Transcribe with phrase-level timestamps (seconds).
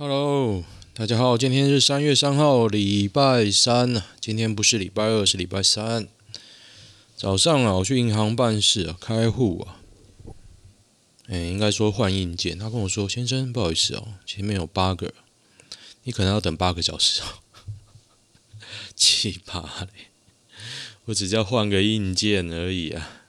[0.00, 0.62] Hello，
[0.94, 4.00] 大家好，今天是三月三号，礼拜三。
[4.20, 6.06] 今天不是礼拜二，是礼拜三。
[7.16, 9.82] 早上啊，我去银行办事啊，开户啊。
[11.26, 12.56] 哎，应该说换硬件。
[12.56, 15.12] 他跟我说：“先生，不好意思哦，前面有八个，
[16.04, 17.42] 你可能要等八个小时哦。”
[18.94, 20.12] 奇葩嘞！
[21.06, 23.27] 我只叫换个硬件而已啊。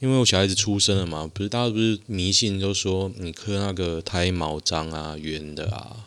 [0.00, 6.06] 因为我小孩子出生了嘛，不是大家不是迷信，就说你刻那个胎毛章啊，圆的啊，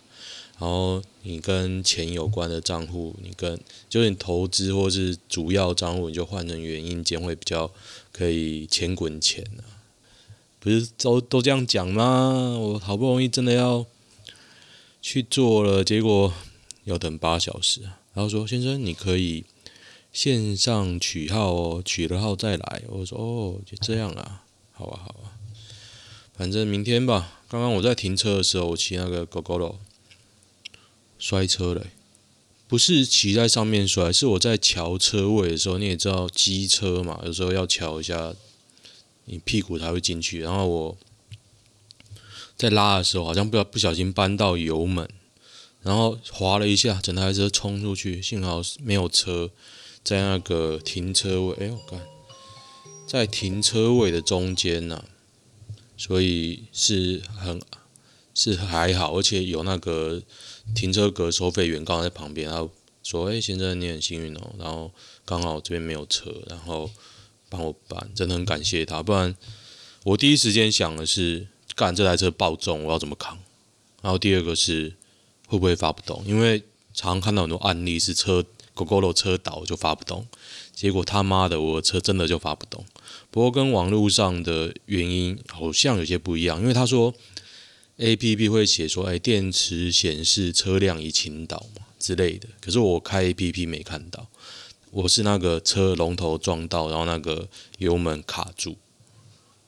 [0.59, 3.59] 然后你跟钱有关的账户，你跟
[3.89, 7.69] 就是你投资或是主要账户，你就换成圆印件会比较
[8.13, 9.83] 可以钱滚钱啊。
[10.61, 12.57] 不是都都这样讲吗？
[12.57, 13.85] 我好不容易真的要
[15.01, 16.33] 去做了，结果
[16.85, 17.81] 要等八小时，
[18.13, 19.43] 然后说先生你可以。
[20.11, 22.81] 线上取号哦，取了号再来。
[22.87, 25.39] 我说哦，就这样啊，好啊，好啊，
[26.35, 27.39] 反正明天吧。
[27.47, 29.79] 刚刚我在停车的时候，我骑那个 g o g o
[31.17, 31.85] 摔车了，
[32.67, 35.77] 不是骑在上面摔，是我在乔车位的时候。
[35.77, 38.33] 你也知道机车嘛，有时候要乔一下，
[39.25, 40.39] 你屁股才会进去。
[40.41, 40.97] 然后我
[42.57, 45.09] 在拉的时候，好像不不小心扳到油门，
[45.81, 49.51] 然后滑了一下，整台车冲出去，幸好没有车。
[50.03, 52.01] 在那个停车位，哎呦，干，
[53.05, 55.05] 在停车位的中间呐、啊，
[55.95, 57.61] 所以是很
[58.33, 60.23] 是还好，而且有那个
[60.73, 62.71] 停车格收费员刚好在旁边，然后
[63.03, 64.91] 说：“哎，先生，你很幸运哦。”然后
[65.23, 66.89] 刚好这边没有车，然后
[67.47, 69.03] 帮我办，真的很感谢他。
[69.03, 69.35] 不然
[70.03, 73.37] 我第一时间想的是，干这台车爆重，我要怎么扛？
[74.01, 74.95] 然后第二个是
[75.47, 76.23] 会不会发不动？
[76.25, 78.43] 因为常看到很多案例是车。
[78.75, 80.27] Gogoro 车倒就发不动，
[80.73, 82.85] 结果他妈的我的车真的就发不动。
[83.29, 87.13] 不过跟网络上的原因好像有些不一样，因为他说
[87.97, 92.47] APP 会写说，哎，电池显示车辆已倾倒嘛之类的。
[92.59, 94.27] 可是我开 APP 没看到，
[94.89, 98.77] 我是那个车龙头撞到，然后那个油门卡住，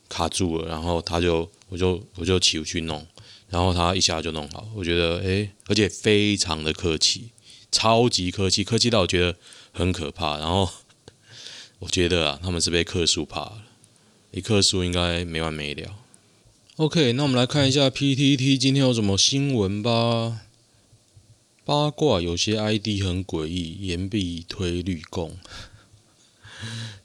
[0.10, 3.06] 卡住了，然后他就我就我就骑回去弄，
[3.50, 4.68] 然后他一下就弄好。
[4.74, 7.30] 我觉得哎，而且非常的客气。
[7.74, 9.36] 超级客气，客气到我觉得
[9.72, 10.38] 很可怕。
[10.38, 10.70] 然后
[11.80, 13.64] 我觉得啊，他们是被克数怕了，
[14.30, 15.96] 一克数应该没完没了。
[16.76, 20.42] OK，那我们来看一下 PTT 今天有什么新闻吧。
[21.66, 25.40] 八卦有些 ID 很诡异，言必推绿共，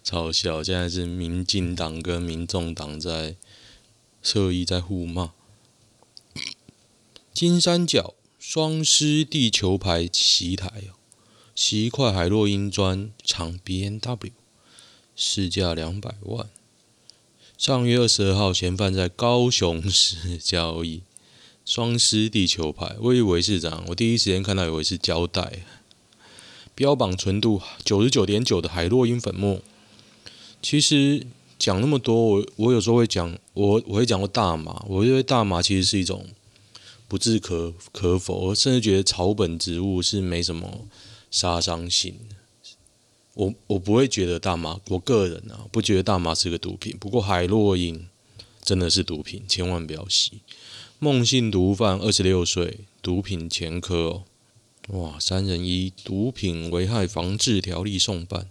[0.04, 0.62] 嘲笑。
[0.62, 3.36] 现在是民进党跟民众党在
[4.22, 5.32] 侧翼在互骂。
[7.32, 8.14] 金三角。
[8.50, 10.96] 双狮地球牌袭台哦，
[11.54, 14.30] 袭块海洛因砖厂 BMW，
[15.14, 16.48] 市价两百万。
[17.58, 21.02] 上月二十二号，嫌犯在高雄市交易
[21.66, 25.66] 双狮地球牌，我以为是这样，我第一时间看到以为是胶带，
[26.74, 29.60] 标榜纯度九十九点九的海洛因粉末。
[30.62, 31.26] 其实
[31.58, 36.26] 讲那么多，我我有时候会讲，我我会讲过大麻，我认为大麻其实是一种。
[37.08, 40.86] 不置可可否，我甚至觉得草本植物是没什么
[41.30, 42.14] 杀伤性。
[43.34, 46.96] 我我不会觉得大麻，我个人啊不觉得大麻是个毒品。
[47.00, 48.08] 不过海洛因
[48.62, 50.42] 真的是毒品，千万不要吸。
[50.98, 54.24] 梦姓毒贩二十六岁，毒品前科哦。
[54.88, 58.50] 哇，三人一毒品危害防治条例送办。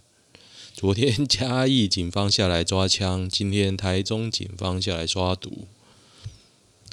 [0.72, 5.66] 昨天嘉义警方下来抓枪，今天台中警方下来抓毒。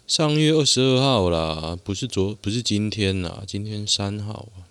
[0.08, 4.70] 上月二十二号啦，不是昨，不是今天啦，今天三号啊。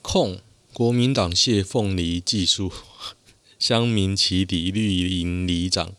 [0.00, 0.40] 控
[0.72, 2.72] 国民党谢凤梨技术，
[3.60, 5.92] 乡民起底绿营里长，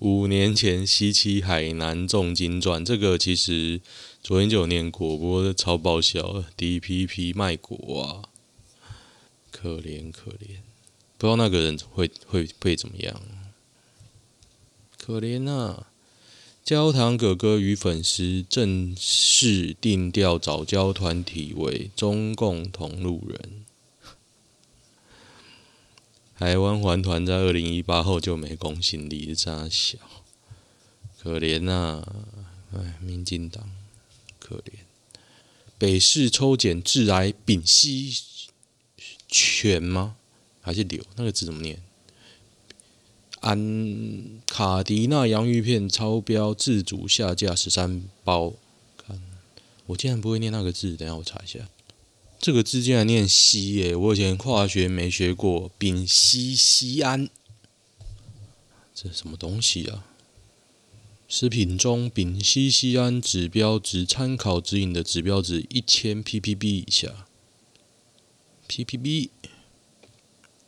[0.00, 3.80] 五年前西七海南重金赚，这个其实
[4.20, 8.22] 昨天就有念过，不过超爆笑，DPP 卖国啊，
[9.52, 10.58] 可怜可怜，
[11.16, 13.20] 不知道那个人会会会怎么样，
[14.98, 15.86] 可怜啊。
[16.64, 23.66] 焦糖哥哥与粉丝正式定调早教团体为中共同路人。
[26.38, 29.98] 台湾环团在二零一八后就没公信力，这小
[31.22, 32.24] 可怜呐、啊！
[32.72, 33.70] 哎，民进党
[34.38, 34.72] 可怜。
[35.76, 38.10] 北市抽检致癌丙烯
[39.28, 40.16] 醛吗？
[40.62, 41.04] 还是硫？
[41.16, 41.82] 那个字怎么念？
[43.44, 48.54] 安卡迪娜洋芋片超标，自主下架十三包。
[48.96, 49.20] 看，
[49.84, 51.68] 我竟然不会念那个字，等下我查一下。
[52.38, 55.70] 这个字竟然念西耶，我以前化学没学过。
[55.76, 57.28] 丙烯酰胺，
[58.94, 60.06] 这什么东西啊？
[61.28, 67.26] 食品中丙烯酰胺指标值参考指引的指标值一千 ppb 以下
[68.68, 69.28] ，ppb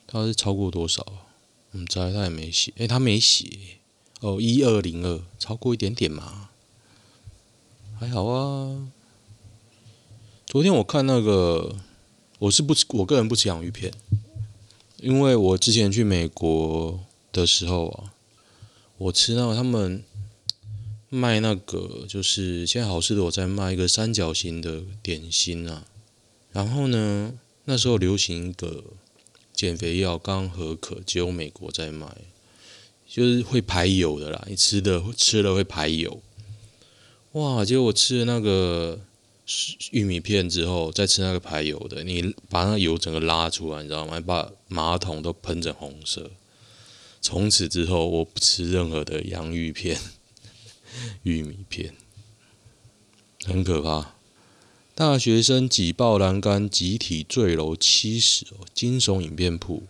[0.05, 1.26] 它是超过多少啊？
[1.77, 3.45] 我们猜他也没写，诶、他没写
[4.21, 6.49] 哦，一二零二，超过一点点嘛，
[7.99, 8.89] 还好啊。
[10.47, 11.75] 昨天我看那个，
[12.39, 13.93] 我是不吃，我个人不吃洋芋片，
[14.97, 16.99] 因为我之前去美国
[17.31, 18.11] 的时候啊，
[18.97, 20.03] 我吃那个他们。
[21.09, 25.85] 卖那个就是现在好吃的我在卖一个三角形的点心啊，
[26.51, 27.33] 然后呢，
[27.63, 28.83] 那时候流行一个
[29.57, 32.07] 减肥药，刚合可，只有美国在卖，
[33.05, 36.21] 就是会排油的啦，你吃的吃了会排油。
[37.31, 37.65] 哇！
[37.65, 38.99] 结果我吃了那个
[39.91, 44.19] 玉米片之后，再吃那个排油的，你把那油整个拉出来，你知道吗？
[44.21, 46.29] 把马桶都喷成红色。
[47.19, 49.99] 从此之后，我不吃任何的洋芋片。
[51.23, 51.93] 玉米片
[53.43, 54.15] 很可怕，
[54.97, 58.65] 大学生挤爆栏杆，集体坠楼七十哦！
[58.73, 59.83] 惊悚影片铺，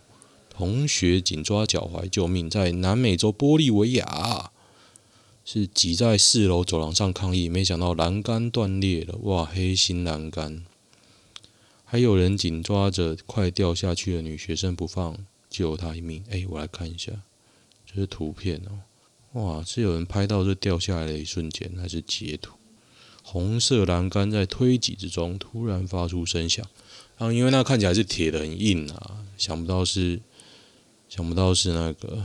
[0.50, 4.50] 同学紧抓脚踝救命，在南美洲玻利维亚
[5.46, 9.46] 是挤在四楼走廊上抗议，没想到栏杆断裂了，哇！
[9.46, 10.66] 黑心栏杆，
[11.86, 15.16] 还有人紧抓着快掉下去的女学生不放，
[15.48, 16.22] 救她一命。
[16.28, 17.12] 哎，我来看一下，
[17.86, 19.40] 这是图片哦。
[19.40, 19.64] 哇！
[19.64, 22.57] 是有人拍到这掉下来的一瞬间，还是截图？
[23.30, 26.64] 红色栏杆在推挤之中突然发出声响，
[27.18, 30.18] 然后因为那看起来是铁的很硬啊，想不到是
[31.10, 32.24] 想不到是那个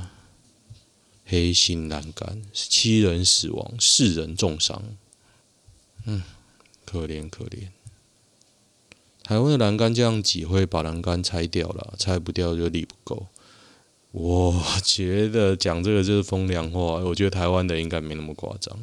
[1.26, 4.82] 黑心栏杆，七人死亡，四人重伤。
[6.06, 6.24] 嗯，
[6.86, 7.68] 可怜可怜。
[9.24, 13.28] 台湾的栏杆这样挤会把栏杆拆掉了，拆不掉就力不够。
[14.12, 16.80] 我觉得讲这个就是风凉话。
[16.80, 18.80] 我觉得台湾的应该没那么夸张。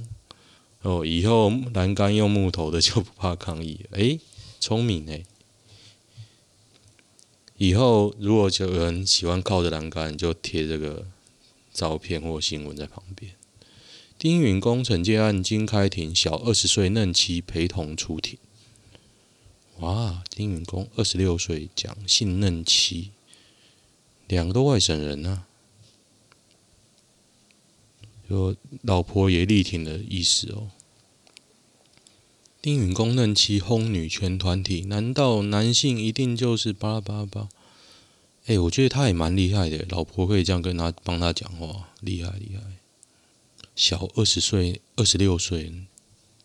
[0.82, 3.87] 哦，以后栏杆用木头的就不怕抗议。
[3.93, 4.19] 诶，
[4.59, 5.25] 聪明诶。
[7.59, 11.06] 以后如果有人喜欢靠着栏杆，就贴这个
[11.73, 13.32] 照片或新闻在旁边。
[14.19, 18.38] 丁允恭惩戒案经开庭，小二十岁嫩妻陪同出庭。
[19.81, 23.11] 哇，丁允恭二十六岁，讲性嫩妻。
[24.29, 25.49] 两个都外省人呢、啊，
[28.31, 30.71] 就老婆也力挺的意思哦。
[32.62, 37.49] 丁允恭嫩妻轰女权团体，难道男性一定就是巴拉巴拉巴？
[38.47, 42.62] 哎，我觉得他也蛮厉害的，老婆可以这样跟他帮他讲话，厉害厉害。
[43.75, 45.73] 小二十岁、二十六岁，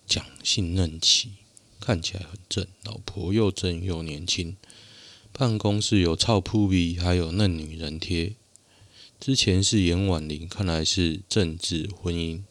[0.08, 1.34] 讲性嫩妻，
[1.80, 4.58] 看起来很正，老婆又正又年轻。
[5.32, 8.34] 办公室有臭扑鼻，还有嫩女人贴。
[9.26, 12.44] 之前是严婉玲，看来是政治婚姻。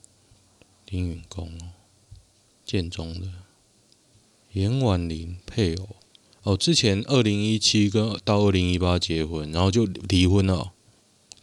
[0.84, 1.70] 丁允恭哦，
[2.64, 3.28] 建中的
[4.54, 5.90] 严婉玲配偶
[6.42, 10.72] 哦，之前二零一七跟到二零一八结婚，然后就离婚了。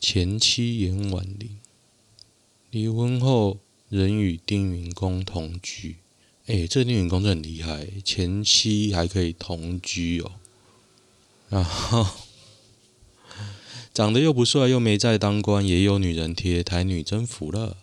[0.02, 1.58] 前妻严婉玲
[2.70, 3.58] 离婚后
[3.88, 5.96] 仍与丁允恭同居。
[6.48, 10.34] 哎，这丁允恭真的很厉害，前妻还可以同居哦。
[11.48, 12.06] 然后
[13.94, 17.76] 长得又不帅，又没在当官，也有女人贴，台女真服了，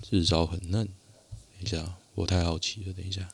[0.00, 0.86] 至少很嫩。
[0.86, 2.92] 等一下，我太好奇了。
[2.92, 3.28] 等一下，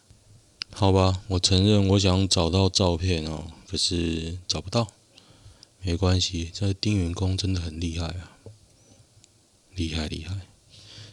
[0.72, 4.88] 好吧，我承认我想找到照片哦，可是找不到。
[5.80, 8.32] 没关系，这丁允恭真的很厉害啊，
[9.76, 10.48] 厉害厉害！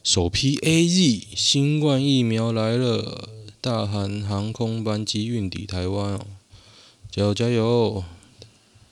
[0.04, 3.30] 首批 AZ 新冠疫苗来了，
[3.62, 6.26] 大韩航空班机运抵台湾哦。
[7.12, 8.04] 加油加油！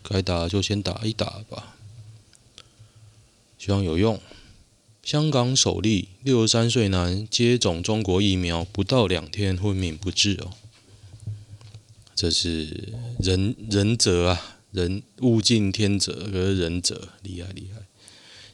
[0.04, 1.76] 该打就先打一打吧，
[3.58, 4.20] 希望有用。
[5.02, 10.54] 香港首例六十三岁男接种中国疫苗不到两天昏迷不治哦，
[12.16, 17.82] 这是仁仁者啊，人物竞天择，可是仁者厉害厉害，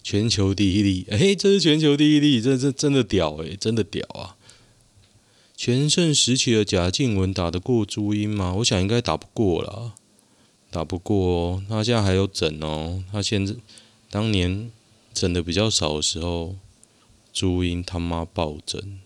[0.01, 4.35] 全球第一例，哎，这是全球第一例，这这真的屌哎，真的屌啊！
[5.55, 8.55] 全盛时期的贾静雯打得过朱茵吗？
[8.55, 9.93] 我想应该打不过啦，
[10.71, 11.63] 打不过哦。
[11.67, 13.55] 他现在还有整哦，他现在
[14.09, 14.71] 当年
[15.13, 16.55] 整的比较少的时候，
[17.33, 18.99] 朱茵他妈暴整。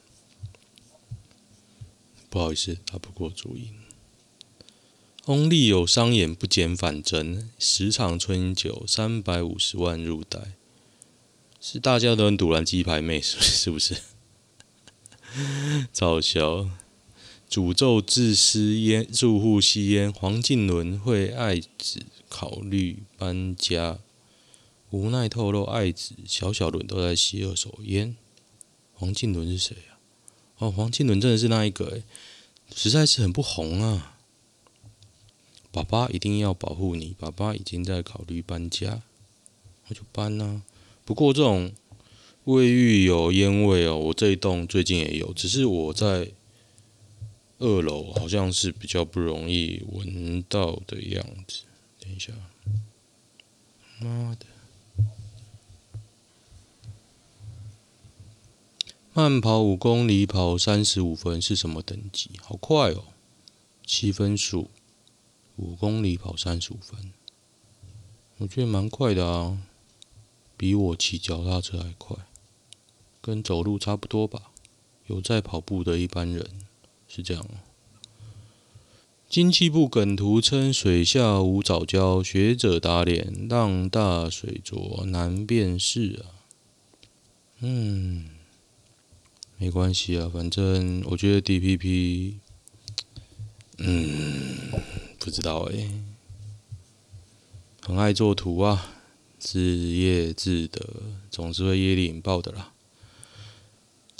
[2.29, 3.73] 不好意思，打不过朱茵。
[5.25, 10.53] 翁立友商演不减反增，十场春酒三百五十万入袋，
[11.61, 13.95] 是大家都很赌蓝鸡排妹，是不是？
[15.93, 16.69] 造谣，
[17.53, 23.99] 诅咒自私烟住户吸烟，黄靖伦会爱子考虑搬家，
[24.89, 28.17] 无奈透露爱子小小伦都在吸二手烟。
[28.95, 30.01] 黄靖伦是谁啊？
[30.57, 32.03] 哦，黄靖伦真的是那一个诶，
[32.75, 34.17] 实在是很不红啊。
[35.71, 39.03] 爸爸一定要保护你，爸爸已经在考虑搬家，
[39.87, 40.63] 那就搬啊。
[41.05, 41.71] 不过这种
[42.45, 46.31] 卫浴有烟味哦，我这一栋最近也有，只是我在
[47.63, 51.61] 二楼，好像是比较不容易闻到的样子。
[51.97, 52.33] 等一下，
[53.99, 54.45] 妈的！
[59.13, 62.31] 慢跑五公里跑三十五分是什么等级？
[62.41, 63.05] 好快哦，
[63.85, 64.69] 七分数。
[65.55, 67.13] 五公里跑三十五分，
[68.39, 69.61] 我觉得蛮快的啊，
[70.57, 72.17] 比我骑脚踏车还快，
[73.21, 74.51] 跟走路差不多吧。
[75.05, 76.65] 有在跑步的一般人
[77.13, 77.55] 是这样哦。
[79.29, 86.25] 经济部梗图称水下无藻礁，学者打脸，浪大水浊难辨识啊。
[87.59, 88.29] 嗯。
[89.59, 92.33] 没关系啊，反正我觉得 DPP，
[93.77, 94.57] 嗯，
[95.19, 95.89] 不知道哎，
[97.79, 98.93] 很爱做图啊，
[99.39, 100.85] 自业自得，
[101.31, 102.72] 总是会业力引爆的啦。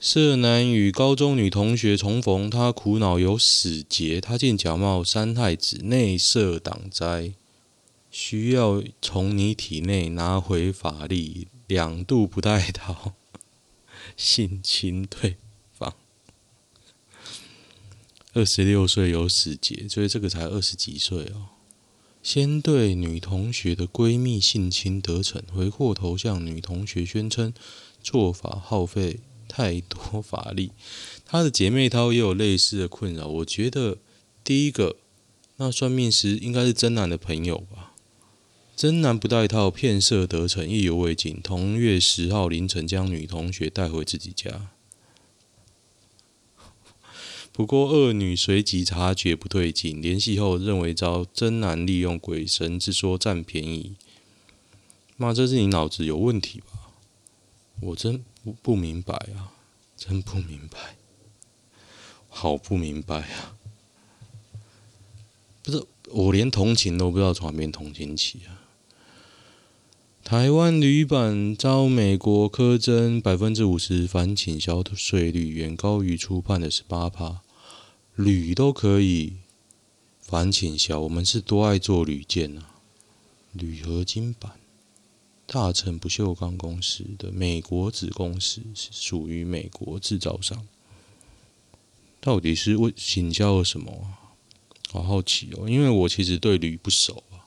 [0.03, 7.31] 社男与高中女同学重逢，他苦恼有死结，他竟假冒三太子内设挡灾，
[8.11, 13.13] 需要从你体内拿回法力，两度不带逃。
[14.17, 15.37] 性侵对
[15.71, 15.95] 方，
[18.33, 21.47] 二十六岁有死结，所以这个才二十几岁哦。
[22.21, 27.53] 先对女同学的闺蜜性侵得逞，回过头向女同学宣称
[28.01, 29.21] 做法耗费
[29.55, 30.71] 太多法力。
[31.27, 33.27] 她的姐妹淘也有类似的困扰。
[33.27, 33.99] 我觉得
[34.43, 34.95] 第一个，
[35.57, 37.93] 那算命师应该是真男的朋友吧。
[38.75, 41.39] 真男不带套骗色得逞，意犹未尽。
[41.43, 44.71] 同月十号凌晨，将女同学带回自己家。
[47.51, 53.95] 不过二女随即察觉不对劲，联系后认为遭真男利用鬼神之说占便宜。
[55.17, 56.89] 妈，这是你脑子有问题吧？
[57.81, 59.53] 我真不不明白啊，
[59.95, 60.97] 真不明白，
[62.27, 63.55] 好不明白啊！
[65.63, 68.59] 不是，我连同情都不知道从哪边同情起啊！
[70.25, 77.41] 台湾铝板遭美国苛征百分之五十反倾销税率，远高于初判的十八趴。
[78.15, 79.37] 铝都可以
[80.21, 82.75] 反倾销，我们是多爱做铝件啊！
[83.53, 84.59] 铝合金板，
[85.45, 90.67] 大成不锈钢公司的美国子公司是属于美国制造商，
[92.19, 94.07] 到底是为请教了什么？
[94.89, 97.43] 好好奇哦，因为我其实对铝不熟啊。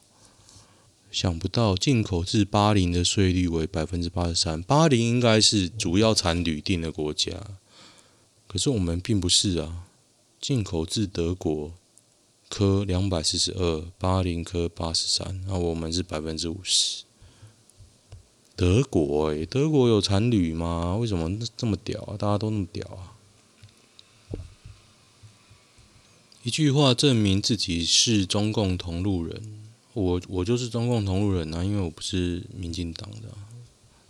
[1.11, 7.59] 想不到进口至巴林的税率为百分之八十三，巴林应该是主要产铝锭的国家，
[8.47, 9.87] 可是我们并不是啊。
[10.39, 11.73] 进口至德国
[12.51, 17.06] 科两百四十二，巴林科八十三，那我们是百分之五十。
[18.57, 20.97] 德国诶，德国有产铝吗？
[20.97, 22.17] 为什么这么屌啊？
[22.17, 23.13] 大家都那么屌啊？
[26.43, 29.61] 一句话证明自己是中共同路人。
[29.93, 33.29] 我我就是中共同路人啊，因为我不是民进党的，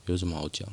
[0.07, 0.69] 有什么好讲？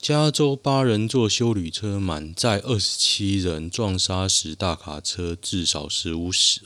[0.00, 6.60] 加州八人坐修旅车满载二十七人撞杀时，大卡车至少十五死。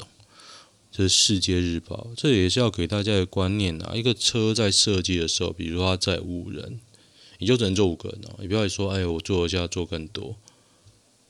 [0.94, 3.94] 这是《世界日报》，这也是要给大家一个观念啊。
[3.96, 6.80] 一个车在设计的时候，比如说它载五人，
[7.38, 8.36] 你就只能坐五个人哦。
[8.38, 10.36] 你不要说，哎，我坐一下坐更多，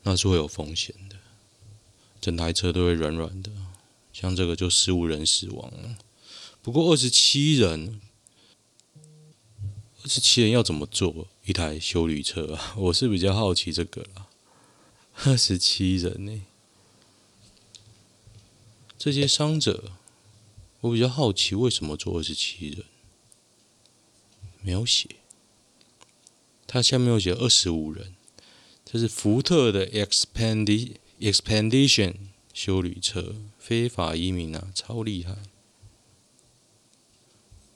[0.02, 1.14] 那是会有风险的，
[2.21, 3.52] 整台车都会软软的。
[4.12, 5.97] 像这个就十五人死亡了，
[6.61, 8.00] 不过二十七人，
[10.02, 12.75] 二十七人要怎么坐一台修理车啊？
[12.76, 14.26] 我是比较好奇这个啦。
[15.25, 16.42] 二十七人呢？
[19.04, 19.94] 这些伤者，
[20.78, 22.85] 我比较好奇为什么坐二十七人？
[24.61, 25.09] 没有写，
[26.68, 28.14] 他下面有写二十五人，
[28.85, 32.14] 这是福特的 Expedi Expedition
[32.54, 33.35] 休旅车。
[33.59, 35.37] 非法移民啊，超厉害！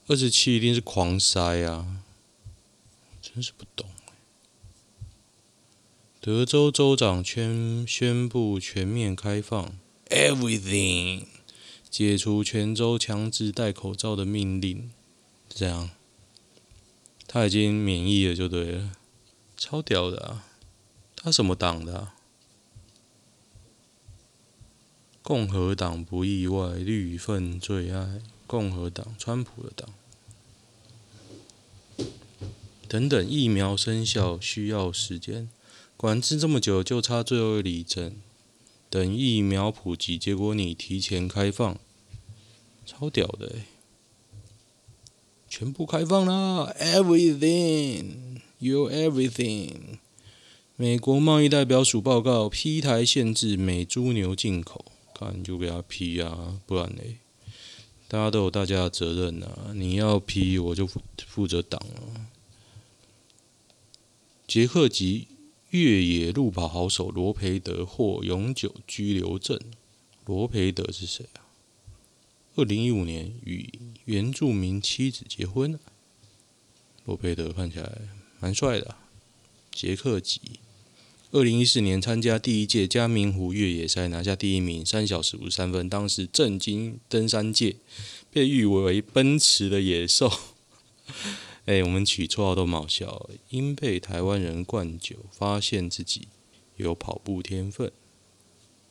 [0.07, 2.05] 二十七一定是狂塞啊，
[3.21, 3.91] 真是不懂。
[6.21, 9.77] 德州州长宣宣布全面开放
[10.09, 11.27] ，everything，
[11.91, 14.91] 解除全州强制戴口罩的命令，
[15.49, 15.91] 这样
[17.27, 18.93] 他已经免疫了就对了，
[19.57, 20.47] 超屌的啊！
[21.17, 22.15] 他什么党的啊？
[25.23, 29.89] 共和党不意外，绿粪最爱共和党，川普的党。
[32.87, 35.49] 等等，疫苗生效需要时间，
[35.97, 38.21] 管制这么久就差最后一里针，
[38.89, 41.79] 等疫苗普及，结果你提前开放，
[42.87, 43.65] 超屌的欸，
[45.49, 49.99] 全部开放啦，everything，you everything。
[50.77, 57.17] 美国贸易代表署报告，批台限制美猪牛进口，看就给他批啊，不然嘞，
[58.07, 62.29] 大家都有大家的责任啊，你要批我就负负责挡啊。
[64.47, 65.27] 捷克籍
[65.77, 69.61] 越野路跑好手罗培德获永久居留证，
[70.25, 71.45] 罗培德是谁啊？
[72.55, 73.69] 二零一五年与
[74.07, 75.79] 原住民妻子结婚，
[77.05, 77.93] 罗培德看起来
[78.41, 78.97] 蛮帅的，
[79.71, 80.41] 捷克籍。
[81.33, 87.77] 二零一四年参加第一届嘉明湖越野赛，拿下第一名，三小时五十三分，当时震惊登山界，
[88.31, 90.33] 被誉为奔驰的野兽。
[91.67, 96.29] 哎、欸，我们取绰号都蛮好笑，因被台湾人灌酒，发现自己
[96.77, 97.91] 有跑步天分，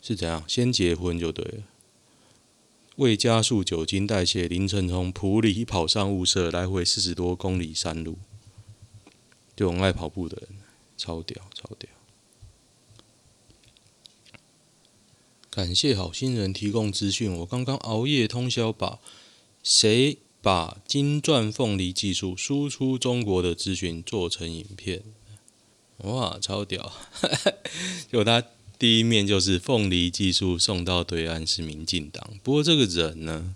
[0.02, 0.44] 是怎样？
[0.46, 1.64] 先结婚就对了。
[2.98, 8.18] 为加速酒精代谢，凌晨从埔里跑上雾社，来回四十多公里山路，
[9.56, 10.60] 就很爱跑步的人，
[10.98, 11.90] 超屌，超屌。
[15.50, 17.32] 感谢好心人提供资讯。
[17.32, 19.00] 我刚刚熬夜通宵把
[19.64, 25.02] 谁把金钻凤梨技术输出中国的资讯做成影片，
[25.98, 26.94] 哇，超屌！
[28.14, 28.44] 有他
[28.78, 33.56] 第一面就是凤梨技术送到对岸是民进党，不过这个人呢，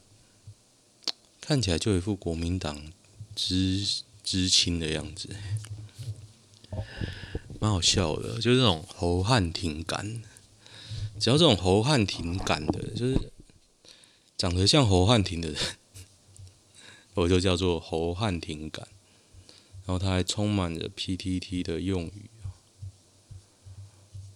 [1.39, 2.91] 看起来就一副国民党
[3.35, 3.85] 知
[4.23, 5.29] 知青的样子，
[7.59, 10.23] 蛮好笑的，就是那种侯汉廷感。
[11.19, 13.31] 只要这种侯汉廷感的，就是
[14.35, 15.59] 长得像侯汉廷的人，
[17.19, 18.87] 我就叫做侯汉廷感。
[19.85, 22.29] 然后他还充满着 PTT 的用语，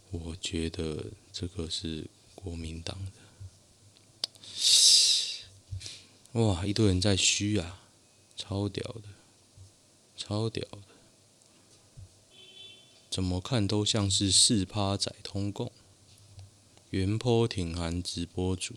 [0.09, 3.11] 我觉得这个是国民党的。
[6.41, 7.81] 哇，一堆人在嘘啊，
[8.35, 9.03] 超屌的，
[10.17, 10.79] 超屌的，
[13.11, 15.71] 怎么看都像是四趴仔通共。
[16.89, 18.73] 原坡挺韩直播主，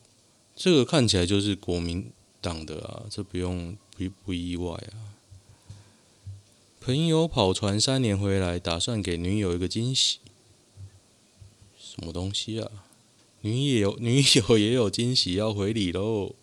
[0.54, 2.12] 这个看起来就是国民
[2.46, 5.18] 党的啊，这不用不不意外啊。
[6.80, 10.18] 朋友跑船三年回来，打算给女友一个惊喜，
[11.76, 12.70] 什么东西啊？
[13.40, 16.36] 女友 女友也有惊喜要回礼喽。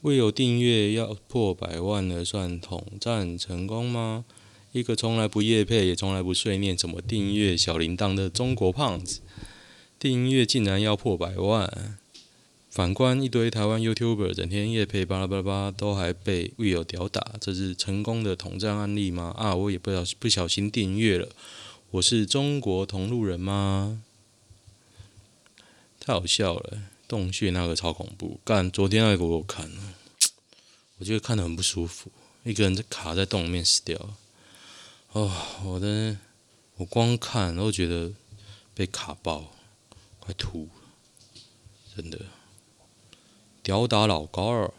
[0.00, 4.24] 未有订阅要破百万了，算统战成功吗？
[4.72, 9.20] 一个从来不夜配也从来不碎念怎么订阅小铃铛的中国胖子。
[9.98, 11.98] 订阅竟然要破百万，
[12.70, 19.34] 反观一堆台湾 YouTuber 整天夜配巴拉巴拉巴，都还被 Will 屌打，这是成功的统战案例吗？
[19.36, 21.28] 啊，我也不小不小心订阅了，
[21.90, 24.02] 我是中国同路人吗？
[25.98, 29.94] 太好笑了，洞穴那个超恐怖，干昨天那个我看了，
[30.98, 32.12] 我觉得看得很不舒服，
[32.44, 34.14] 一个人在卡在洞里面死掉，
[35.12, 35.32] 哦，
[35.64, 36.16] 我的
[36.76, 38.12] 我光看都觉得
[38.74, 39.52] 被卡爆。
[40.20, 40.68] 快吐，
[41.96, 42.20] 真的，
[43.68, 44.72] 屌打老高二，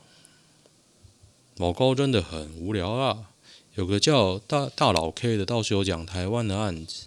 [1.58, 3.30] 老高真的很无聊啊。
[3.76, 7.06] 有个叫大大老 K 的，到时候讲台湾的案子，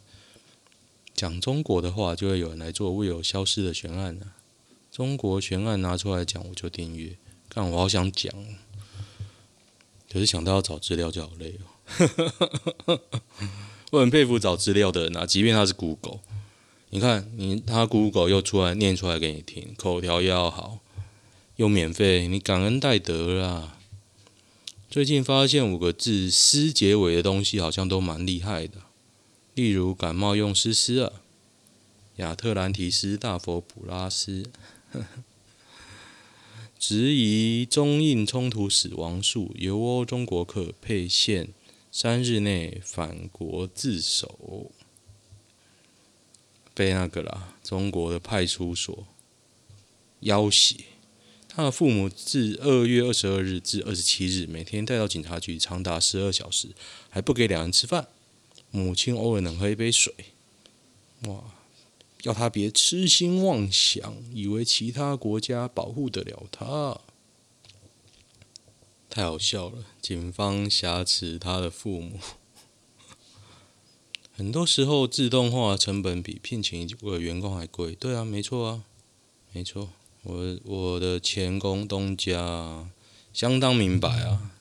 [1.12, 4.38] 讲中国的话，就会有人来做未有消失的悬案啊。
[4.92, 7.16] 中国悬案拿出来讲，我就订阅。
[7.48, 8.32] 但我好想讲，
[10.08, 13.00] 可是想到要找资料就好累哦。
[13.90, 16.20] 我很佩服找资料的人啊，即便他是 Google。
[16.90, 20.78] 你看，你他 Google 又出来念出来给你听，口条又要好，
[21.56, 23.78] 又免费，你感恩戴德啦。
[24.88, 28.78] 最近发现五个字“斯”结尾的东西好像都蛮厉害的，
[29.54, 31.12] 例如感冒用“斯斯”啊，
[32.16, 34.44] 亚特兰提斯、大佛普拉斯，
[36.78, 41.48] 质疑中印冲突死亡数，由欧中国可配线
[41.90, 44.70] 三日内返国自首。
[46.74, 49.06] 被那个啦，中国的派出所。
[50.20, 50.76] 要挟，
[51.54, 56.68] 他的父母自二月二十二日至二十七日，每天带到警察局长达十二小时，
[57.10, 58.08] 还不给两人吃饭。
[58.70, 60.14] 母亲偶尔能喝一杯水。
[61.26, 61.44] 哇，
[62.22, 66.98] 要他别痴心妄想，以为其他国家保护得了他，
[69.10, 69.84] 太好笑了。
[70.00, 72.18] 警方挟持他的父母。
[74.34, 77.94] 很多时候，自动化成本比聘请一个员工还贵。
[77.94, 78.84] 对啊，没错啊，
[79.52, 79.90] 没错。
[80.22, 82.88] 我我的前工东家
[83.32, 84.52] 相当明白啊，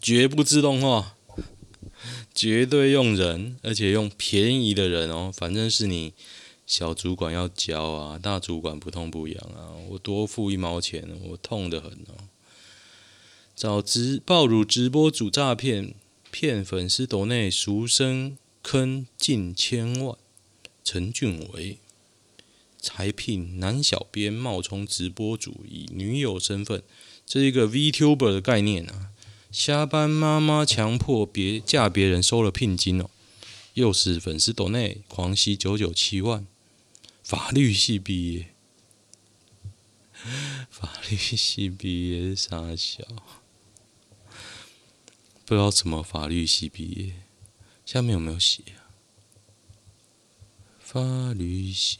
[0.00, 1.16] 绝不自动化，
[2.32, 5.32] 绝对用人，而且用便宜的人哦。
[5.34, 6.12] 反正是你
[6.64, 9.74] 小主管要教啊，大主管不痛不痒啊。
[9.88, 12.30] 我多付一毛钱，我痛得很哦。
[13.56, 15.92] 找直爆乳直播主诈骗，
[16.30, 20.16] 骗粉丝抖内赎身坑近千万。
[20.84, 21.79] 陈俊伟
[22.80, 26.82] 才聘男小编冒充直播主，以女友身份，
[27.26, 29.10] 这一个 VTuber 的概念啊。
[29.52, 33.10] 下班妈妈强迫别嫁别人，收了聘金哦，
[33.74, 36.46] 诱使粉丝抖内狂吸九九七万。
[37.22, 38.54] 法律系毕业，
[40.70, 43.04] 法律系毕业傻笑，
[45.44, 47.14] 不知道什么法律系毕业，
[47.84, 48.90] 下面有没有写啊？
[50.78, 51.98] 法律系，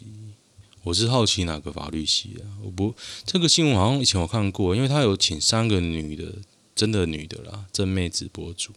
[0.82, 2.44] 我是好奇哪个法律系啊？
[2.62, 6.34] 我不，这个新闻好像以前我看过，因为他有请三个女的。
[6.72, 8.72] 真的女的啦，正妹直播主，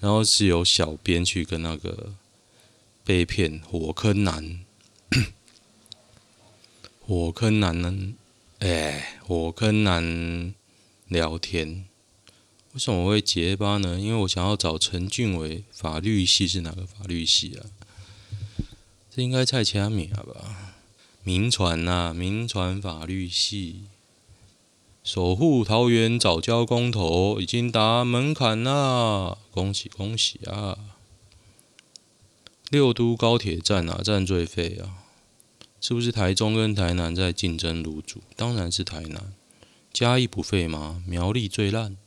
[0.00, 2.14] 然后是由小编去跟那个
[3.04, 4.60] 被骗火坑男，
[7.04, 8.14] 火坑男呢？
[8.60, 10.54] 哎，火坑男
[11.08, 11.84] 聊天，
[12.72, 14.00] 为什么我会结巴呢？
[14.00, 17.66] 因为我想要找陈俊伟，法律系是哪个法律系啊？
[19.14, 20.76] 这应该蔡佳敏啊吧？
[21.28, 23.82] 民传呐，民传法律系。
[25.04, 29.36] 守护桃园早交公投已经达门槛啦！
[29.50, 30.96] 恭喜恭喜啊！
[32.70, 35.04] 六都高铁站哪站最废啊？
[35.82, 38.22] 是不是台中跟台南在竞争芦主？
[38.34, 39.34] 当然是台南。
[39.92, 41.02] 嘉义不废吗？
[41.06, 41.98] 苗栗最烂。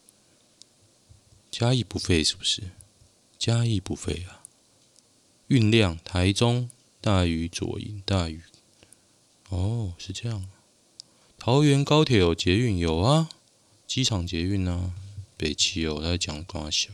[1.51, 2.63] 嘉义不废是不是？
[3.37, 4.41] 嘉义不废啊！
[5.45, 8.41] 运量台中大于左营大于。
[9.51, 10.49] 哦，是这样。
[11.37, 13.29] 桃园高铁有捷运有啊，
[13.85, 14.93] 机场捷运啊，
[15.35, 16.89] 北七哦，在讲瓜小。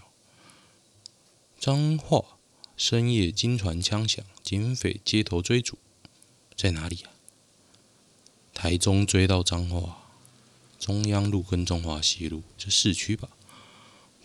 [1.60, 2.24] 彰化
[2.76, 5.78] 深夜惊传枪响，警匪街头追逐，
[6.56, 7.12] 在哪里啊？
[8.54, 10.00] 台中追到彰化，
[10.80, 13.30] 中央路跟中华西路，这市区吧？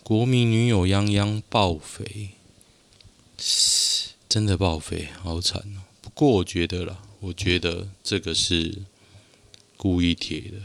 [0.01, 2.31] 国民女友泱泱爆肥，
[4.27, 5.83] 真的爆肥，好惨哦。
[6.01, 8.83] 不过我觉得啦，我觉得这个是。
[9.75, 10.59] 故意贴的，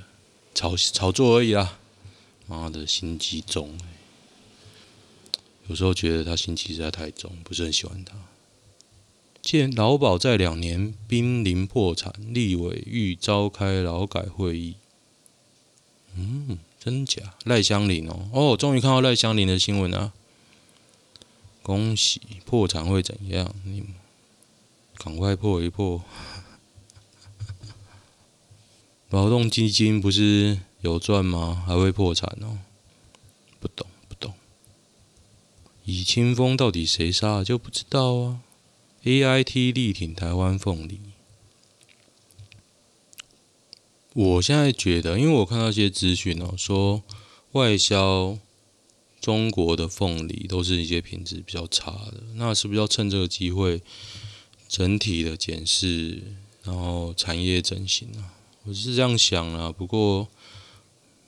[0.55, 1.81] 炒炒作而已啦！
[2.47, 3.77] 妈的，心机重，
[5.67, 8.15] 有时候觉得他心机实在太重，不是很喜欢他。
[9.43, 14.77] 见劳保在两年濒临破产，立委欲召开劳改会议。
[16.15, 17.35] 嗯，真假？
[17.45, 20.13] 赖香林哦，哦，终于看到赖香林的新闻了。
[21.65, 23.53] 恭喜破产会怎样？
[23.65, 23.83] 你
[24.97, 26.05] 赶快破一破。
[29.11, 31.65] 劳动基金不是有赚吗？
[31.67, 32.59] 还会破产哦？
[33.59, 34.35] 不懂不懂。
[35.85, 38.41] 李清峰到底谁杀就不知道啊
[39.05, 41.01] ？AIT 力挺台湾凤梨。
[44.13, 47.03] 我现在觉得，因为我看到一些资讯哦，说
[47.53, 48.37] 外销
[49.21, 53.81] 中国的凤梨都是一些品质比较差的，那是不是要趁这个机会
[54.69, 56.23] 整体的检视，
[56.65, 58.35] 然后产业整形啊？
[58.69, 60.29] 我是这样想啊，不过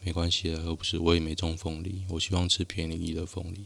[0.03, 3.65] 没关系啊，又不是我也没种凤梨，我希望吃便宜的凤梨。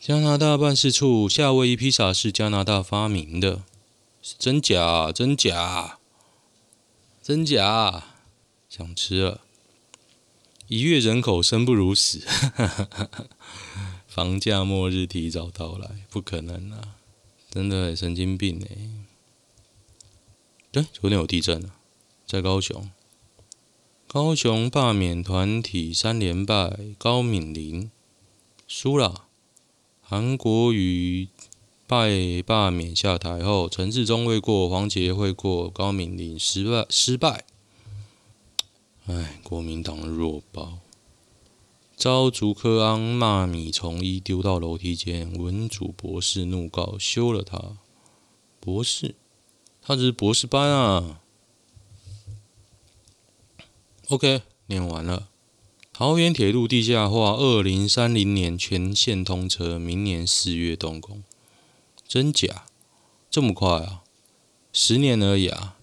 [0.00, 3.62] 加拿大办事处，夏威夷披萨是加拿大发明的，
[4.20, 5.12] 是真假？
[5.12, 6.00] 真假？
[7.22, 8.02] 真假？
[8.68, 9.42] 想吃了。
[10.66, 12.26] 一月人口生不如死，
[14.08, 16.96] 房价末日提早到来，不可能啊！
[17.48, 18.76] 真的神经病哎！
[20.72, 21.77] 对，昨天有地震啊。
[22.28, 22.90] 在高雄，
[24.06, 27.90] 高雄罢免团体三连败，高敏玲
[28.66, 29.24] 输了。
[30.02, 31.28] 韩国瑜
[31.86, 37.46] 败罢免下台后，陈志忠未过，黄捷会过，高敏玲失败失败。
[39.06, 40.80] 哎，国民党弱爆，
[41.96, 47.78] 遭竹科安骂米虫一丢到楼梯间，文主博士怒告休了他。
[48.60, 49.14] 博士，
[49.80, 51.22] 他只是博士班啊。
[54.08, 55.28] OK，念完了。
[55.92, 61.22] 桃园铁路地下化，二零三零年全线通车，明年四月动工。
[62.06, 62.64] 真假？
[63.30, 64.02] 这么快啊？
[64.72, 65.76] 十年而已啊！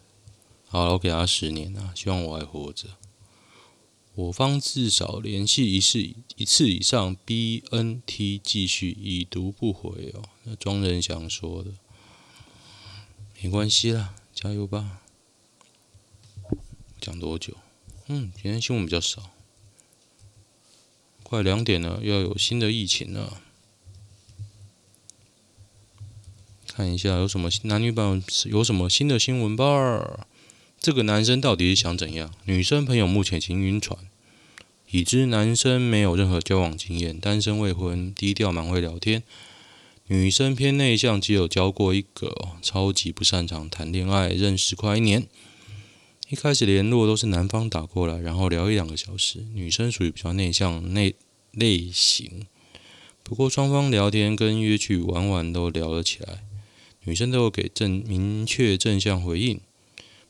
[0.65, 2.89] 好了，我给他十年啊，希望我还活着。
[4.15, 5.99] 我方至少联系一次
[6.35, 10.23] 一次以上，BNT 继续已读不回哦。
[10.45, 11.69] 那庄人祥说的，
[13.39, 15.01] 没关系啦，加油吧。
[16.99, 17.55] 讲多久？
[18.07, 19.31] 嗯，今天新闻比较少，
[21.23, 23.41] 快两点了，要有新的疫情了。
[26.67, 30.27] 看一下有什么男女版有什么新的新闻吧。
[30.79, 32.31] 这个男生到底是想怎样？
[32.43, 33.97] 女生朋友目前请晕船，
[34.91, 39.23] 已知男生没有任何交往经验，单身未婚，低调蛮会聊天。
[40.07, 45.27] 女生偏内向，只有交过一个，超级不擅长谈恋爱，认识快一年。
[46.27, 49.45] 一开始联络都是男方打过来，然后聊一两个小时。
[49.53, 51.13] 女生属于比较内向内
[51.51, 52.47] 类型，
[53.21, 56.43] 不过双方聊天跟约去玩玩都聊了起来，
[57.03, 59.61] 女生都有给正明确正向回应。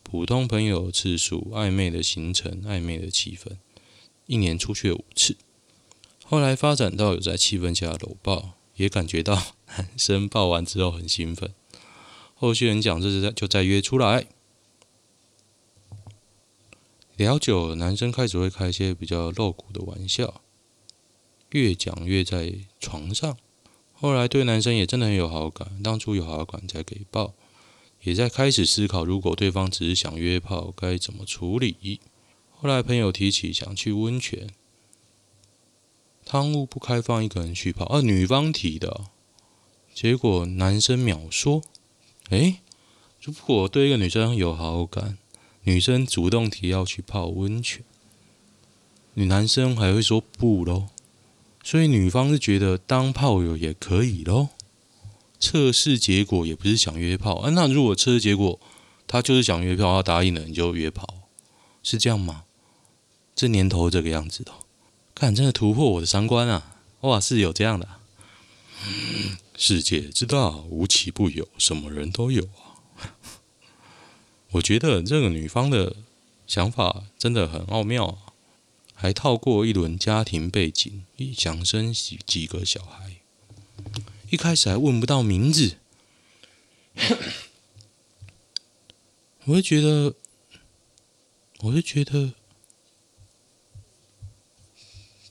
[0.04, 3.54] 普通朋友次数，暧昧的行程，暧昧的气氛，
[4.28, 5.38] 一年出去五次。
[6.26, 9.42] 后来发展到有在气氛下搂抱，也感觉到
[9.78, 11.54] 男生抱完之后很兴奋。
[12.34, 14.28] 后续人讲这是在就再约出来，
[17.18, 20.42] 聊久了，男生开始会开一些比较露骨的玩笑，
[21.52, 23.38] 越讲越在床上。
[23.94, 27.34] 后来对男生也真的很有好感，当初有好感才给抱。
[28.04, 32.02] 也在开始思考，如果对方只是想约炮，该怎么处理。
[32.52, 34.50] 后来朋友提起想去温泉，
[36.26, 39.06] 汤屋不开放一个人去泡，啊，女方提的，
[39.94, 41.62] 结果男生秒说
[42.30, 42.58] ：“诶，
[43.22, 45.18] 如果对一个女生有好感，
[45.66, 47.84] 女生主动提要去泡温泉，
[49.16, 50.90] 女男生还会说不咯？
[51.64, 54.50] 所以女方是觉得当炮友也可以咯。
[55.40, 58.60] 测试结果也不是想约炮，啊，那如果测试结果
[59.08, 61.08] 他就是想约炮，他答应了你就约炮，
[61.82, 62.44] 是这样吗？
[63.36, 64.52] 这年头这个样子的，
[65.14, 66.78] 看真的突破我的三观啊！
[67.02, 67.88] 哇，是有这样的，
[69.58, 72.65] 世界之大无奇不有，什么人都有啊。
[74.56, 75.98] 我觉得这个女方的
[76.48, 78.34] 想法真的很奥妙，
[78.94, 81.04] 还套过一轮家庭背景，
[81.36, 83.18] 想生几几个小孩。
[84.30, 85.78] 一开始还问不到名字，
[89.46, 90.16] 我就觉得，
[91.60, 92.34] 我就觉得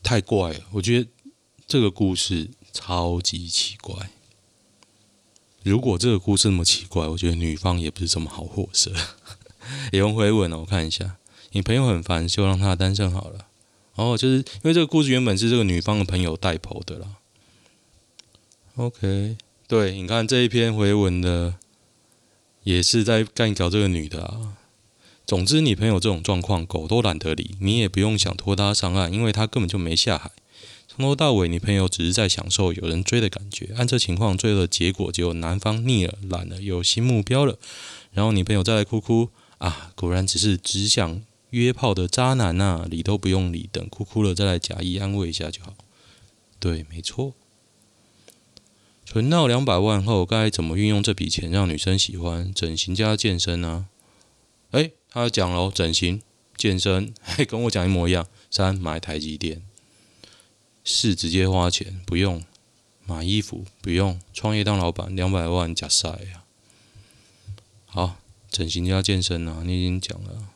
[0.02, 0.66] 太怪了。
[0.72, 1.08] 我觉得
[1.66, 4.10] 这个故事超级奇怪。
[5.64, 8.92] 如果这个故事那么奇怪，我觉得女方也不是这么好货色。
[9.92, 11.16] 也用回文了，我看一下。
[11.52, 13.46] 你朋友很烦，就让他单身好了。
[13.94, 17.06] 哦，就是因为这个故事原本是这个女方的朋友带跑的啦。
[18.76, 21.54] OK，对，你看这一篇回文的，
[22.64, 24.58] 也是在干搞这个女的啊。
[25.24, 30.30] 总之，你朋友这种状况，狗都懒得理，你也不用想拖他上岸，因为他根本就没下海。
[30.96, 33.74] 从头到尾，你朋友只是在享受有人追的感觉。
[33.76, 37.58] 按这情况，最后的结果就男方腻了、懒了、有新目标了，
[38.12, 45.74] 然后你朋友再来哭哭啊，果然只是只想约炮的渣男啊，理都不用理，等哭哭了再来假意安慰一下就好。
[46.60, 47.34] 对，没错。
[49.04, 52.54] 存到两百万后，该怎么运用这笔钱让女生喜欢？
[52.54, 53.86] 整形加健身呢、
[54.70, 54.78] 啊？
[54.78, 56.22] 诶，他讲了，整形、
[56.56, 58.28] 健身，嘿，跟我讲一模一样。
[58.48, 59.62] 三，买台积电。
[60.84, 62.44] 是，直接花钱，不用
[63.06, 66.44] 买衣服，不用创业当老板，两百万假赛呀。
[67.86, 68.18] 好，
[68.50, 70.50] 整形加健身啊，你已经讲了。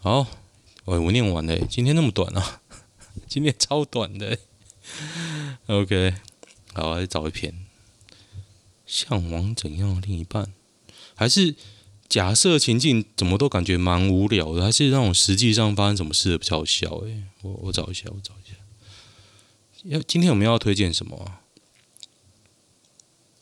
[0.00, 0.26] 好，
[0.86, 2.62] 我我念完了，今天那么短啊，
[3.28, 4.38] 今天超短的。
[5.66, 6.14] OK。
[6.72, 7.66] 好，来找一篇。
[8.86, 10.52] 向往怎样的另一半？
[11.14, 11.54] 还是
[12.08, 14.62] 假设情境怎么都感觉蛮无聊的？
[14.62, 16.88] 还是让我实际上发生什么事的比较好笑？
[16.98, 18.45] 诶，我我找一下，我找一下。
[19.88, 21.38] 要今天我们要推荐什么？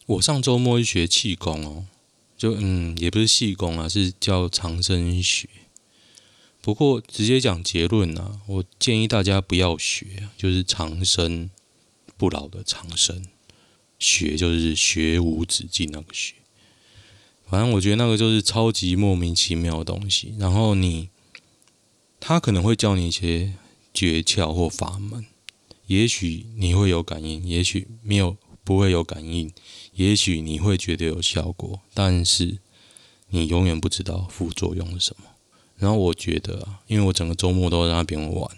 [0.06, 1.84] 我上周末去学气功哦，
[2.36, 5.48] 就嗯，也不是气功啊，是叫长生学。
[6.60, 11.50] 不过直接讲结论啊，我建议大家不要学，就是长生。
[12.16, 13.26] 不老的长生，
[13.98, 16.36] 学就是学无止境那个学，
[17.44, 20.32] 反正我觉得那个就是超级莫名其妙的东西。
[20.38, 21.08] 然后你，
[22.20, 23.54] 他可能会教你一些
[23.92, 25.26] 诀窍或法门，
[25.86, 29.52] 也许你会有感应，也许没有，不会有感应，
[29.94, 32.58] 也许你会觉得有效果，但是
[33.28, 35.26] 你永远不知道副作用是什么。
[35.76, 38.50] 然后我觉得啊，因为我整个周末都在那边玩。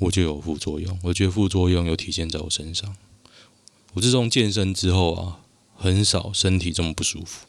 [0.00, 2.96] 我就有副作用，我觉得副作用有体现在我身上。
[3.92, 5.40] 我自从健身之后啊，
[5.76, 7.46] 很少身体这么不舒服。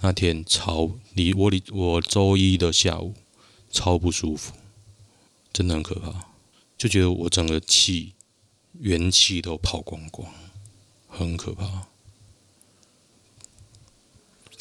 [0.00, 3.12] 那天超离我离我周一的下午
[3.70, 4.54] 超不舒服，
[5.52, 6.26] 真的很可怕，
[6.76, 8.14] 就觉得我整个气
[8.80, 10.32] 元气都跑光光，
[11.08, 11.64] 很可怕。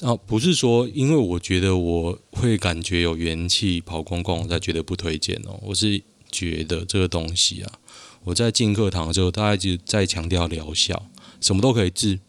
[0.01, 6.03] 啊，不是说因为我觉得我会感觉有元气跑光光，我才觉得不推荐哦，我是。
[6.31, 7.79] 觉得这个东西啊，
[8.25, 11.07] 我在进课堂的时候，大家一直在强调疗效，
[11.39, 12.19] 什么都可以治，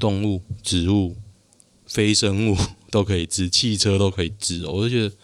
[0.00, 1.14] 动物、植物、
[1.86, 2.56] 非生物
[2.90, 5.14] 都可以治，汽车都可以治，我就觉得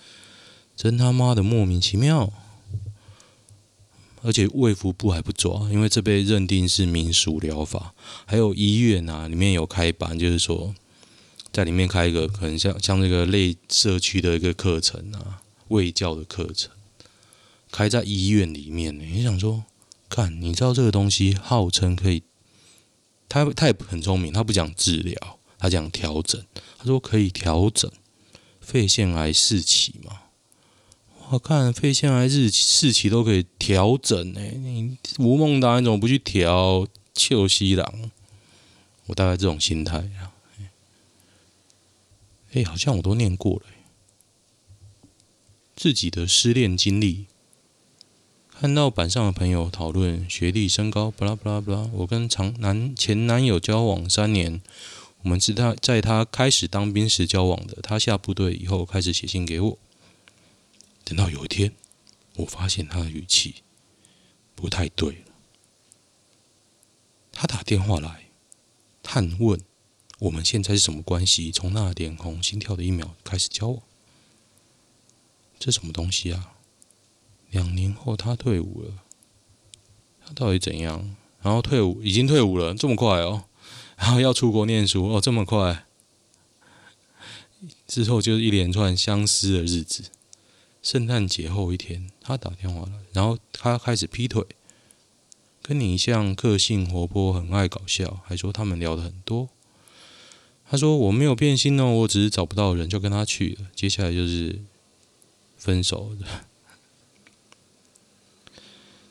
[0.77, 2.33] 真他妈的莫名其妙。
[4.23, 7.95] 而且卫福部还不抓，因为这被认定是民俗疗法。
[8.27, 10.75] 还有医院啊，里面有开班，就是说
[11.53, 16.71] 在里面开一个可能像像那个类社区的一个课程啊，卫教的课程，
[17.73, 18.97] 开在医院里面。
[18.99, 19.65] 你想说，
[20.09, 22.23] 看，你知道这个东西号称可以，
[23.29, 26.43] 他他也很聪明，他不讲治疗，他讲调整。
[26.79, 27.91] 他说可以调整
[28.61, 30.21] 肺腺癌四期嘛。
[31.33, 36.89] 我看肺腺癌日四期都可以调整哎，你吴孟达你怎么不去调？
[37.15, 38.11] 秋西郎，
[39.07, 40.33] 我大概这种心态啊。
[42.53, 43.63] 哎，好像我都念过了。
[45.77, 47.27] 自己的失恋经历，
[48.49, 51.89] 看到板上的朋友讨论学历、身高，巴拉巴拉巴拉。
[51.93, 54.61] 我跟长男前男友交往三年，
[55.23, 59.79] 我们是他在他开始当兵时交往的，他下部队以后开始写信给我。
[61.05, 61.75] 等到有一天，
[62.37, 63.63] 我发现他的语气
[64.55, 65.25] 不太对了。
[67.33, 68.31] 他打电话来
[69.03, 69.61] 探问
[70.19, 73.83] 我们现在是什么关系，从那脸红心跳的一秒开始交往。
[75.59, 76.55] 这什么东西啊？
[77.51, 79.03] 两年后他退伍了，
[80.25, 81.17] 他到底怎样？
[81.43, 83.45] 然后退伍已经退伍了，这么快哦？
[83.97, 85.87] 然后要出国念书哦，这么快？
[87.87, 90.05] 之后就是一连串相思的日子。
[90.83, 94.45] 圣诞节后一天，他打电话来，然后他开始劈腿，
[95.63, 99.49] 跟你一样个性活泼，很爱搞笑，还说他们聊得很多。
[100.69, 103.67] 他说我没有变心哦，我只是找不到人，就跟他去了。
[103.75, 104.61] 接下来就是
[105.59, 106.27] 分手的。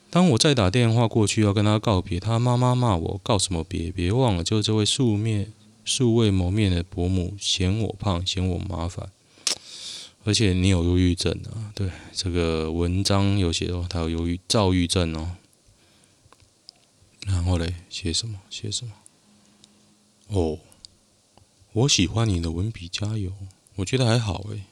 [0.10, 3.92] 当我再打电话过去要跟他告别，他妈妈骂我告什么别？
[3.92, 5.54] 别忘了，就这位素面
[5.86, 9.12] 素未谋面的伯母嫌我胖，嫌我麻烦。
[10.26, 11.72] 而且你有忧郁症啊？
[11.74, 15.38] 对，这个文章有写哦，他有忧郁、躁郁症哦。
[17.26, 18.40] 然后嘞，写什么？
[18.50, 18.92] 写什么？
[20.28, 20.60] 哦，
[21.74, 23.32] 我喜欢你的文笔，加油！
[23.76, 24.64] 我觉得还好诶，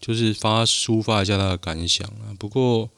[0.00, 2.32] 就是发抒发一下他的感想啊。
[2.38, 2.88] 不过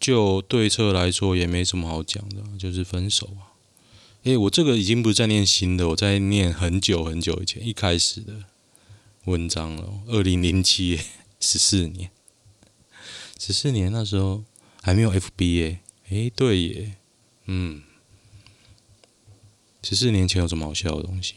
[0.00, 3.52] 就对策来说，也没什么好讲的，就是分手啊。
[4.24, 8.44] 诶，我这个已经不是在念新的，我在念很久很久以前一开始的。
[9.24, 11.00] 文章了，二零零七，
[11.40, 12.10] 十四年，
[13.38, 14.44] 十四年那时候
[14.82, 16.96] 还没有 FB 耶，诶，对耶，
[17.46, 17.82] 嗯，
[19.82, 21.34] 十四年前有什么好笑的东西？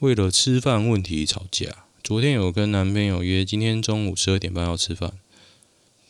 [0.00, 5.18] 为了吃饭问题吵架，昨天有跟男朋友约今天中午十二点半要吃饭，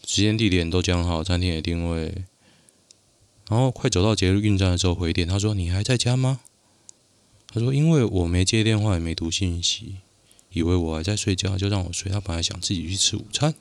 [0.05, 2.25] 时间地点都讲好，餐厅也定位，
[3.49, 6.41] 然后快走到捷运站的时候回电，他说你还在家吗？
[7.53, 9.97] 他说：“因为我没接电话，也没读信息，
[10.53, 12.11] 以为我还在睡觉，就让我睡。
[12.11, 13.53] 他本来想自己去吃午餐。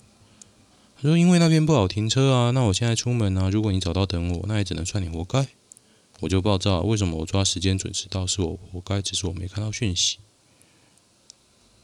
[1.01, 3.49] 他说：‘因为那边不好停车啊，那我现在出门啊。
[3.49, 5.47] 如果你早到等我，那也只能算你活该。’
[6.21, 9.01] 我就爆炸，为什么我抓时间准时到是我活该？
[9.01, 10.17] 只是我没看到讯息。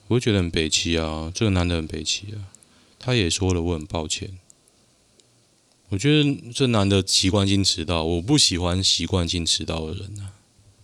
[0.08, 2.54] 我就觉得很北气啊，这个男的很北气啊。
[3.00, 4.38] 他也说了，我很抱歉。
[5.90, 10.34] 我觉得这男的习惯性迟到，我不喜欢习惯性迟到的人啊。”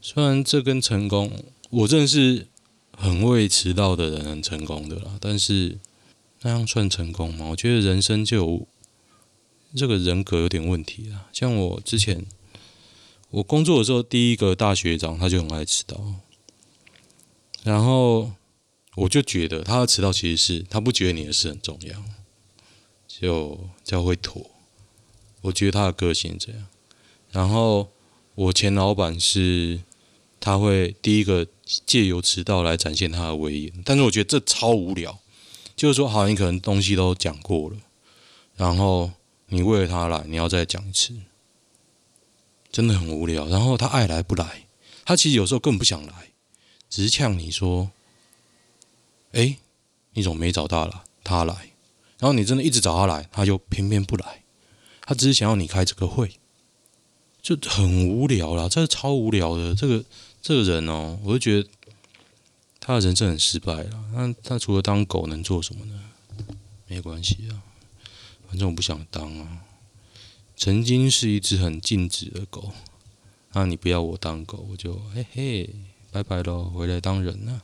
[0.04, 1.32] 虽然这跟成功，
[1.70, 2.48] 我认识
[2.98, 5.78] 很会迟到的人很成功的啦，但是
[6.42, 7.50] 那样算成功吗？
[7.52, 8.68] 我觉得人生就有
[9.76, 11.30] 这个人格有点问题啦。
[11.32, 12.26] 像我之前
[13.30, 16.04] 我工作的时候，第一个大学长他就很爱迟到，
[17.64, 18.32] 然后
[18.96, 22.04] 我就觉得他的迟到其实是他不觉得你的事很重要，
[23.08, 24.50] 就叫会拖。
[25.42, 26.66] 我觉得他的个性这样，
[27.30, 27.92] 然后
[28.34, 29.82] 我前老板是。
[30.42, 31.48] 他会第一个
[31.86, 35.18] 借由迟到来展现他的威严，但是我觉得这超无聊。
[35.74, 37.78] 就是说，好，你可能东西都讲过了，
[38.56, 39.12] 然后
[39.48, 41.14] 你为了他来，你要再讲一次，
[42.72, 43.48] 真的很无聊。
[43.48, 44.66] 然后他爱来不来，
[45.06, 46.32] 他其实有时候更不想来，
[46.90, 47.90] 只是呛你说
[49.34, 49.58] ：“哎，
[50.14, 51.02] 你怎么没找他来？
[51.24, 51.72] 他来。”
[52.20, 54.44] 然后你真的一直找他来，他就偏偏不来。
[55.04, 56.34] 他只是想要你开这个会，
[57.42, 60.04] 就很无聊啦，这是超无聊的这个。
[60.42, 61.70] 这个人哦，我就觉得
[62.80, 64.06] 他的人生很失败了。
[64.14, 66.04] 那他除了当狗能做什么呢？
[66.88, 67.62] 没关系啊，
[68.50, 69.60] 反正我不想当啊。
[70.58, 72.72] 曾经是一只很尽职的狗，
[73.54, 75.70] 那你不要我当狗，我就嘿嘿，
[76.12, 77.62] 拜拜喽，回来当人了。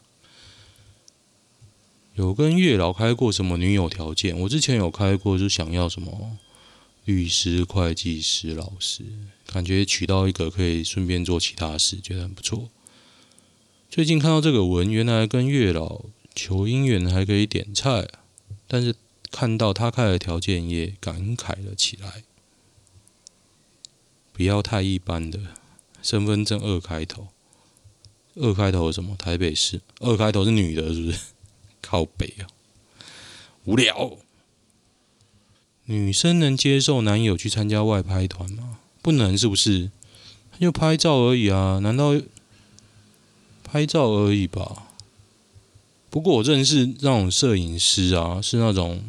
[2.16, 4.40] 有跟月老开过什么女友条件？
[4.40, 6.38] 我之前有开过，就想要什么
[7.08, 9.06] 律师、会计师、老师，
[9.46, 12.70] 感觉娶到一个可以顺便做其他事，觉得很不错。
[13.90, 16.04] 最近看到这个文，原来跟月老
[16.36, 18.10] 求姻缘还可以点菜，
[18.68, 18.94] 但是
[19.32, 22.24] 看到他开的条件也感慨了起来。
[24.34, 25.40] 不要太一般的，
[26.04, 27.30] 身份证二开头，
[28.36, 29.16] 二开头什么？
[29.16, 31.20] 台北市二开头是女的，是不是？
[31.80, 32.52] 靠北啊，
[33.64, 34.18] 无聊。
[35.88, 38.80] 女生能接受男友去参加外拍团吗？
[39.02, 39.90] 不能，是不是？
[40.60, 42.14] 就拍照而已啊，难道
[43.64, 44.88] 拍照而已吧？
[46.10, 49.02] 不过我认识那种摄影师啊，是那种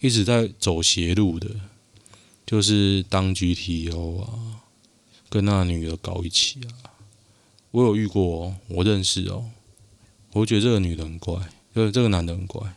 [0.00, 1.50] 一直在走邪路的，
[2.44, 4.28] 就是当 GTO 啊，
[5.28, 6.94] 跟那女的搞一起啊。
[7.72, 9.44] 我有遇过哦，我认识哦，
[10.34, 11.34] 我觉得这个女的很怪，
[11.74, 12.76] 就是，这个男的很怪。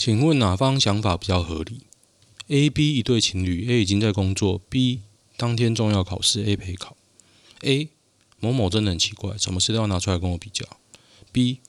[0.00, 1.82] 请问哪方想法比较合理
[2.48, 5.02] ？A、B 一对情侣，A 已经在工作，B
[5.36, 6.96] 当天重要考试，A 陪考。
[7.64, 7.90] A
[8.38, 10.64] 某某真的很奇怪，什么事都要拿出来跟我比较。
[11.32, 11.60] B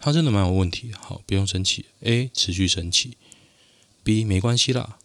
[0.00, 1.84] 他真的蛮有问题，好，不用生气。
[2.00, 3.16] A 持续生气。
[4.02, 4.98] B 没关系啦，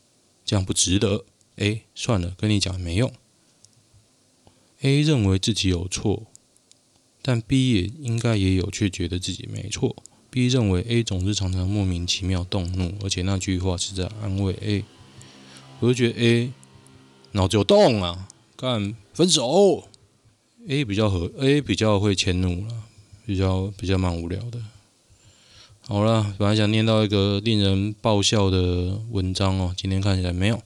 [0.44, 1.24] 这样不值得。
[1.58, 3.14] A 算了，跟你讲没用。
[4.82, 6.26] A 认为自己有错，
[7.22, 9.96] 但 B 也应该也有，却觉得自己没错。
[10.36, 14.84] B 认为 A 总是常常莫名其妙动怒，而且那句话是在安慰 A。
[15.80, 16.52] 我就觉得 A
[17.32, 18.28] 脑子有洞啊，
[18.58, 19.88] 干分手。
[20.68, 22.84] A 比较和 A 比较会迁怒了，
[23.26, 24.60] 比较比较蛮无聊的。
[25.88, 30.62] 好了，本来想念到一个令人爆笑的文章哦，今天看起来没有。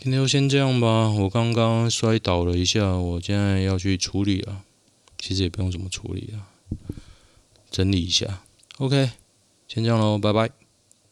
[0.00, 1.08] 今天就先这样吧。
[1.10, 4.62] 我刚刚摔倒了一下，我现在要去处理了。
[5.16, 6.48] 其实也不用怎么处理了。
[7.72, 8.42] 整理一下
[8.78, 9.10] ，OK，
[9.66, 10.61] 先这样喽，拜拜。